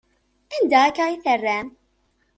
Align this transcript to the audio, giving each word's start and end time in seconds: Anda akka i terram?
Anda 0.55 0.79
akka 0.87 1.05
i 1.15 1.17
terram? 1.23 1.67